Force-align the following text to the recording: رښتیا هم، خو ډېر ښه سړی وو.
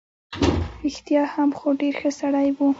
رښتیا 0.83 1.23
هم، 1.33 1.49
خو 1.57 1.67
ډېر 1.81 1.93
ښه 2.01 2.09
سړی 2.19 2.47
وو. 2.55 2.67